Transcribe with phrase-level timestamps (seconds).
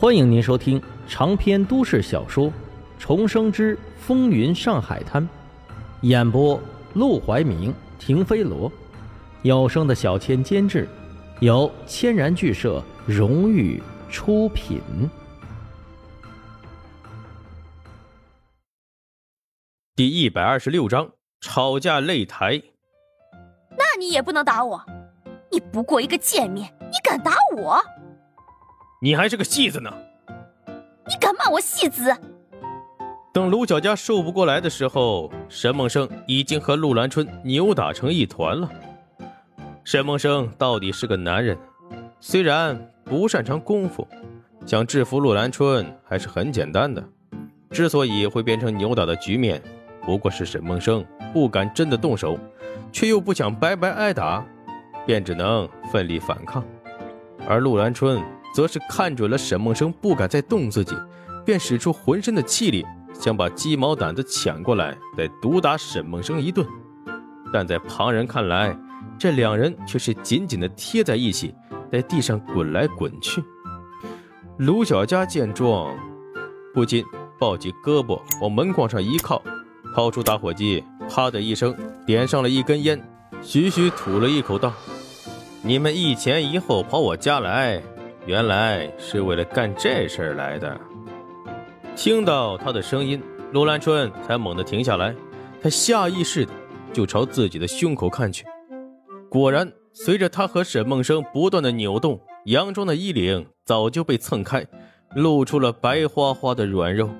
[0.00, 2.46] 欢迎您收听长篇都市小说
[2.98, 5.22] 《重生之风云上海滩》，
[6.00, 6.58] 演播：
[6.94, 8.72] 陆怀明、停飞罗，
[9.42, 10.88] 有声的小千监制，
[11.40, 14.80] 由千然剧社荣誉出品。
[19.94, 21.10] 第一百二十六章
[21.42, 22.62] 吵架擂台。
[23.72, 24.82] 那你也不能打我，
[25.52, 27.78] 你不过一个贱面，你敢打我？
[29.02, 29.90] 你还是个戏子呢！
[31.08, 32.14] 你敢骂我戏子？
[33.32, 38.70] 等卢小佳受不过来的时候，沈梦生已经和陆兰春扭打成一团了。
[39.84, 41.56] 沈梦生到底是个男人，
[42.20, 44.06] 虽然不擅长功夫，
[44.66, 47.02] 想制服陆兰春还是很简单的。
[47.70, 49.62] 之所以会变成扭打的局面，
[50.02, 52.38] 不过是沈梦生不敢真的动手，
[52.92, 54.44] 却又不想白白挨打，
[55.06, 56.62] 便只能奋力反抗。
[57.48, 58.22] 而陆兰春。
[58.54, 60.94] 则是看准了沈梦生不敢再动自己，
[61.44, 66.66] 便使出浑身的气力，想把鸡毛掸子抢过来，再毒打沈梦生一顿。
[67.52, 68.76] 但在旁人看来，
[69.18, 71.54] 这两人却是紧紧的贴在一起，
[71.90, 73.42] 在地上滚来滚去。
[74.58, 75.96] 卢小佳见状，
[76.74, 77.04] 不禁
[77.38, 79.42] 抱起胳膊往门框上一靠，
[79.94, 81.74] 掏出打火机，啪的一声
[82.06, 83.00] 点上了一根烟，
[83.42, 84.72] 徐徐吐了一口，道
[85.62, 87.82] ：“你们一前一后跑我家来。”
[88.30, 90.80] 原来是为了干这事儿来的。
[91.96, 95.12] 听到他的声音，陆兰春才猛地停下来，
[95.60, 96.52] 他下意识的
[96.92, 98.46] 就朝自己的胸口看去。
[99.28, 104.64] 果然，随着他和沈梦生不断的扭动，佯装的衣领早就被蹭开，
[105.16, 107.10] 露出了白花花的软肉。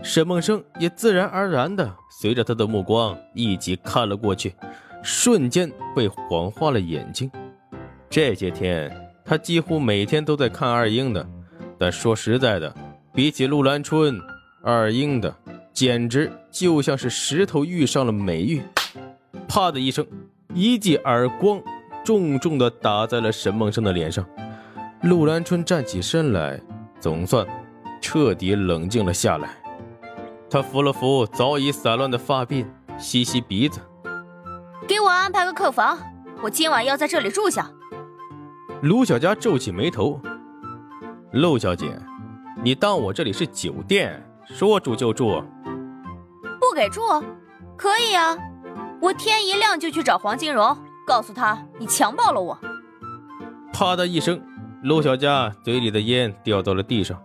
[0.00, 4.54] 沈梦生也自然而然的随着他的目光一起看了过去，
[5.02, 7.28] 瞬间被晃花了眼睛。
[8.08, 9.05] 这些天。
[9.26, 11.28] 他几乎每天都在看二英的，
[11.76, 12.72] 但说实在的，
[13.12, 14.16] 比起陆兰春，
[14.62, 15.34] 二英的
[15.72, 18.62] 简直就像是石头遇上了美玉。
[19.48, 20.06] 啪的一声，
[20.54, 21.60] 一记耳光
[22.04, 24.24] 重重的打在了沈梦生的脸上。
[25.02, 26.60] 陆兰春站起身来，
[27.00, 27.44] 总算
[28.00, 29.50] 彻底冷静了下来。
[30.48, 32.64] 他扶了扶早已散乱的发鬓，
[32.96, 33.80] 吸吸鼻子，
[34.86, 35.98] 给我安排个客房，
[36.42, 37.68] 我今晚要在这里住下。
[38.82, 40.20] 卢小佳皱起眉头
[41.32, 41.98] ：“陆小姐，
[42.62, 45.42] 你当我这里是酒店，说住就住？
[46.60, 47.00] 不给住？
[47.74, 48.36] 可以啊，
[49.00, 50.76] 我天一亮就去找黄金荣，
[51.06, 52.58] 告诉他你强暴了我。”
[53.72, 54.38] 啪的一声，
[54.82, 57.18] 陆小佳嘴里的烟掉到了地上，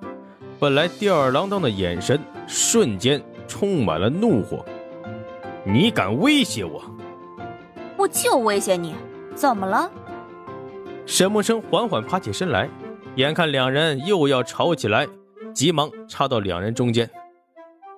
[0.58, 4.64] 本来吊儿郎当的眼神瞬间充满了怒火
[5.68, 6.82] ：“你敢威胁我？
[7.98, 8.96] 我就威胁你，
[9.36, 9.92] 怎么了？”
[11.12, 12.70] 沈梦生缓缓爬起身来，
[13.18, 15.06] 眼看两人又要吵起来，
[15.54, 17.12] 急忙插到两人中间。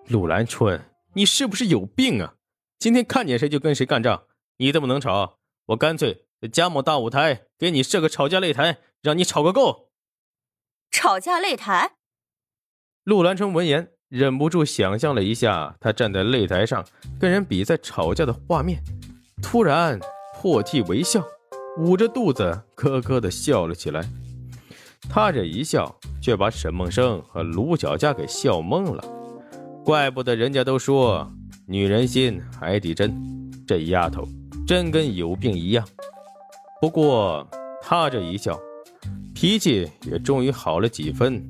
[0.08, 2.34] 陆兰春，你是不是有病啊？
[2.80, 4.24] 今天看见谁就跟谁干仗，
[4.58, 5.38] 你这么能吵，
[5.68, 9.92] 我干脆在家某大舞台给你设个吵架擂台，让你吵个够。
[10.90, 11.92] 吵架擂台？
[13.04, 16.84] 陆兰春闻言，忍不住想象了一下他站在擂台上
[17.20, 18.84] 跟人比赛吵架的画面，
[19.44, 20.00] 突然
[20.34, 21.24] 破涕为笑。
[21.78, 24.08] 捂着肚子，咯咯的笑了起来。
[25.10, 29.04] 他这一笑，却把沈梦生和卢小佳给笑懵了。
[29.84, 31.30] 怪不得人家都说
[31.68, 34.28] 女人心海底针，这丫头
[34.68, 35.86] 真跟有病一样。
[36.80, 37.46] 不过
[37.82, 38.58] 他这一笑，
[39.34, 41.50] 脾气也终于好了几分。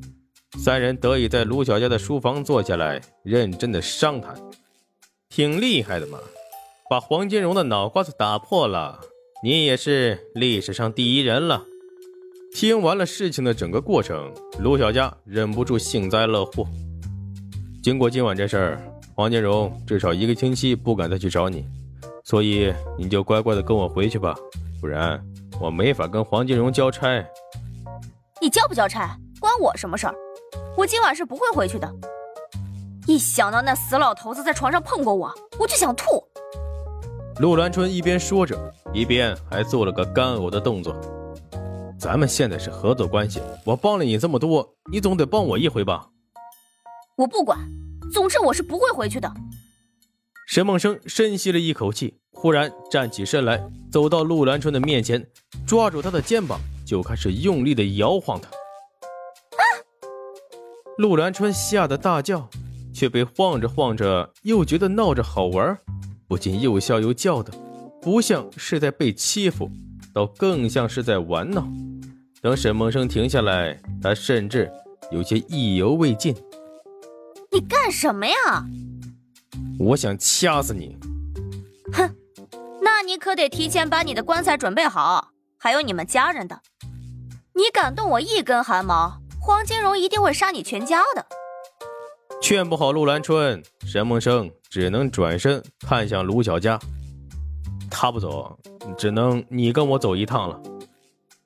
[0.58, 4.36] 三人得以在卢小佳的书房坐下来，认真的商谈。
[5.30, 6.18] 挺厉害的嘛，
[6.90, 9.00] 把黄金荣的脑瓜子打破了。
[9.46, 11.66] 你也是历史上第一人了。
[12.56, 16.66] 听完了事情的整个过程，卢小佳忍不住幸灾乐祸。
[17.84, 18.82] 经过今晚这事儿，
[19.14, 21.66] 黄金荣至少一个星期不敢再去找你，
[22.24, 24.34] 所以你就乖乖的跟我回去吧，
[24.80, 25.22] 不然
[25.60, 27.22] 我没法跟黄金荣交差。
[28.40, 30.16] 你交不交差关我什么事儿？
[30.78, 31.94] 我今晚是不会回去的。
[33.08, 35.30] 一想到那死老头子在床上碰过我，
[35.60, 36.24] 我就想吐。
[37.42, 40.96] 陆兰春一边说着，一边还做了个干呕的动作。
[42.00, 46.10] 咱们现在是合作关系，我帮了你这么多，你总得帮我一回吧？
[47.16, 47.58] 我不管，
[48.14, 49.32] 总之我是不会回去的。
[50.48, 55.26] 沈梦生深吸了一口气，忽然站起身来，走到陆兰春的面前，
[55.66, 58.50] 抓住他的肩膀，就开始用力的摇晃他。
[58.50, 59.64] 啊！
[60.98, 62.48] 陆兰春吓得大叫，
[62.94, 65.76] 却被晃着晃着，又觉得闹着好玩。
[66.28, 67.54] 不禁又笑又叫的，
[68.04, 69.72] 不像是在被欺负，
[70.14, 71.66] 倒更像是在玩闹。
[72.42, 74.70] 等沈梦生停下来，他甚至
[75.10, 76.36] 有些意犹未尽。
[77.50, 78.66] 你干什么呀？
[79.80, 80.98] 我想掐死你！
[81.94, 82.14] 哼，
[82.82, 86.60] 那你可得提前把你的棺材准备好，还有你们家人的。
[87.56, 91.26] 你敢动我一根汗毛，黄金荣一定会杀你全家的。
[92.42, 96.78] 劝不好陆兰春，沈梦生只能转身看向卢小佳。
[98.04, 98.60] 他不走，
[98.98, 100.62] 只能你跟我走一趟了。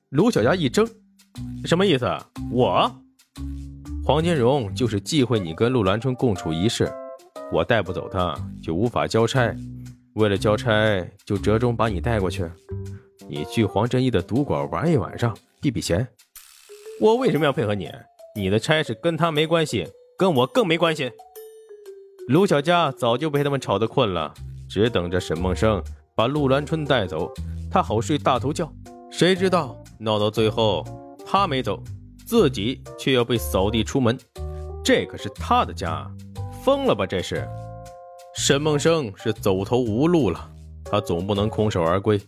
[0.08, 0.84] 卢小佳一怔，
[1.64, 2.04] 什么意思？
[2.50, 2.92] 我？
[4.04, 6.92] 黄金荣就是忌讳你跟陆兰春共处一室，
[7.52, 9.54] 我带不走他，就无法交差。
[10.14, 12.44] 为了交差，就折中把你带过去。
[13.28, 16.08] 你去黄振义的赌馆玩一晚上，避避嫌。
[17.00, 17.88] 我为什么要配合你？
[18.34, 19.86] 你的差事跟他没关系，
[20.18, 21.12] 跟我更没关系。
[22.26, 24.34] 卢小佳早就被他们吵得困了，
[24.68, 25.80] 只等着沈梦生
[26.18, 27.32] 把陆兰春带走，
[27.70, 28.68] 他好睡大头觉。
[29.08, 30.84] 谁知道闹到最后，
[31.24, 31.80] 他没走。
[32.26, 34.18] 自己却要被扫地出门，
[34.84, 36.10] 这可是他的家，
[36.64, 37.06] 疯了吧？
[37.06, 37.48] 这是
[38.34, 40.50] 沈梦生是走投无路了，
[40.84, 42.20] 他总不能空手而归，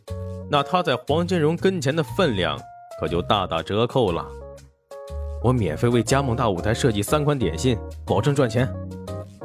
[0.48, 2.56] 那他在黄金荣跟前的分量
[3.00, 4.25] 可就大打折扣了。
[5.42, 7.76] 我免费为加盟大舞台设计三款点心，
[8.06, 8.72] 保证赚钱。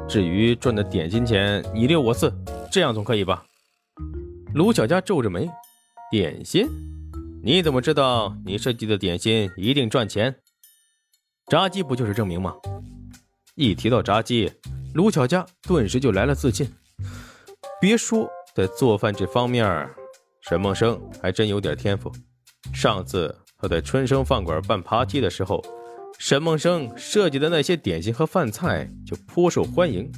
[0.08, 2.32] 至于赚的点心钱，你六我四，
[2.70, 3.44] 这样总可以吧？
[4.56, 5.46] 卢小佳皱着眉，
[6.10, 6.66] 点心？
[7.42, 10.34] 你怎么知道你设计的点心一定赚钱？
[11.48, 12.54] 炸鸡不就是证明吗？
[13.54, 14.50] 一提到炸鸡，
[14.94, 16.66] 卢巧佳顿时就来了自信。
[17.82, 19.86] 别说在做饭这方面，
[20.48, 22.10] 沈梦生还真有点天赋。
[22.72, 25.62] 上次他在春生饭馆办趴体的时候，
[26.18, 30.10] 沈梦生设计的那些点心和饭菜就颇受欢迎。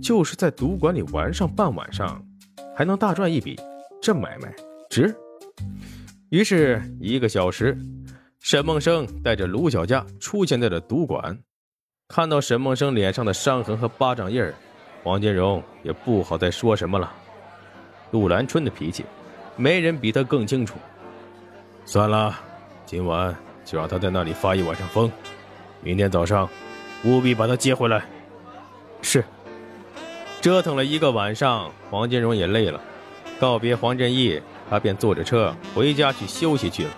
[0.00, 2.24] 就是在赌馆里玩上半晚上，
[2.80, 3.60] 还能大赚一笔，
[4.00, 4.50] 这买卖
[4.88, 5.14] 值。
[6.30, 7.76] 于是，一个小时。
[8.38, 11.38] 沈梦生带着卢小佳出现在了赌馆，
[12.08, 14.54] 看到沈梦生脸上的伤痕和巴掌印儿，
[15.02, 17.12] 黄金荣也不好再说什么了。
[18.12, 19.04] 陆兰春的脾气，
[19.56, 20.76] 没人比他更清楚。
[21.84, 22.34] 算了，
[22.86, 25.12] 今晚就让他在那里发一晚上疯，
[25.82, 26.48] 明天早上
[27.04, 28.06] 务必把他接回来。
[30.40, 32.80] 折腾了一个晚上，黄金荣也累了，
[33.38, 34.40] 告别黄振义，
[34.70, 36.90] 他便坐着车回家去休息去了。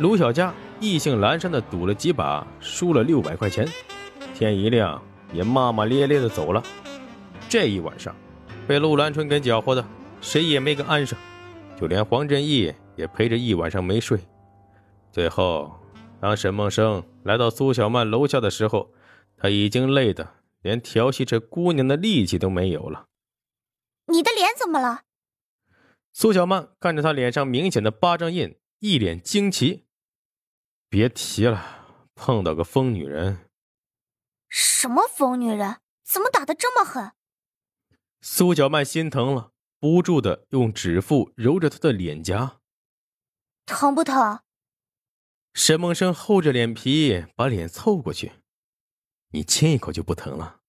[0.00, 3.68] 卢小佳意兴阑珊的赌了几把，输了六百块钱。
[4.34, 5.00] 天一亮，
[5.32, 6.60] 也骂骂咧咧的走了。
[7.48, 8.12] 这一晚上，
[8.66, 9.84] 被陆兰春给搅和的，
[10.20, 11.16] 谁也没个安生，
[11.80, 14.18] 就连黄振义也陪着一晚上没睡。
[15.12, 15.78] 最后，
[16.18, 18.88] 当沈梦生来到苏小曼楼下的时候，
[19.36, 20.26] 他已经累得
[20.62, 23.08] 连调戏这姑娘的力气都没有了。
[24.06, 25.02] 你的脸怎么了？
[26.12, 28.58] 苏小曼看着他脸上明显的巴掌印。
[28.80, 29.86] 一脸惊奇，
[30.88, 33.48] 别提了，碰到个疯女人。
[34.48, 35.76] 什么疯女人？
[36.02, 37.12] 怎么打的这么狠？
[38.20, 42.58] 苏小曼心疼了，不住的用指腹揉着他的脸颊。
[43.66, 44.40] 疼不疼？
[45.54, 48.32] 沈梦生厚着脸皮把脸凑过去，
[49.32, 50.61] 你亲一口就不疼了。